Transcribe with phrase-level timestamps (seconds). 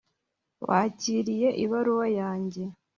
[0.69, 2.63] wakiriye ibaruwa yanjye